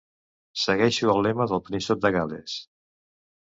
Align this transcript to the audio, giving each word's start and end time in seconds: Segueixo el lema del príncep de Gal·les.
Segueixo 0.61 1.11
el 1.17 1.21
lema 1.27 1.47
del 1.53 1.63
príncep 1.69 2.03
de 2.07 2.13
Gal·les. 2.19 2.59